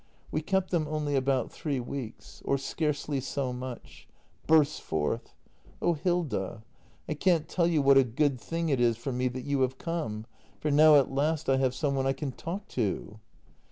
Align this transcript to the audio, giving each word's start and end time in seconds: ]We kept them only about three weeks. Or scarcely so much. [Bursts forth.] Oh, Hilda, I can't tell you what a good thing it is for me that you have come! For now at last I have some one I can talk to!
]We 0.31 0.41
kept 0.41 0.71
them 0.71 0.87
only 0.89 1.15
about 1.15 1.51
three 1.51 1.79
weeks. 1.79 2.41
Or 2.43 2.57
scarcely 2.57 3.19
so 3.21 3.53
much. 3.53 4.07
[Bursts 4.47 4.79
forth.] 4.79 5.35
Oh, 5.79 5.93
Hilda, 5.93 6.63
I 7.07 7.13
can't 7.13 7.47
tell 7.47 7.67
you 7.67 7.83
what 7.83 7.99
a 7.99 8.03
good 8.03 8.41
thing 8.41 8.69
it 8.69 8.79
is 8.81 8.97
for 8.97 9.11
me 9.11 9.27
that 9.27 9.45
you 9.45 9.61
have 9.61 9.77
come! 9.77 10.25
For 10.59 10.71
now 10.71 10.95
at 10.95 11.11
last 11.13 11.49
I 11.49 11.57
have 11.57 11.75
some 11.75 11.93
one 11.93 12.07
I 12.07 12.13
can 12.13 12.31
talk 12.31 12.67
to! 12.69 13.19